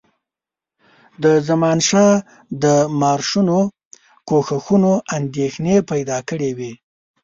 [1.23, 2.13] د زمانشاه
[2.63, 2.65] د
[3.01, 3.59] مارشونو
[4.27, 6.73] کوښښونو اندېښنې پیدا کړي وې.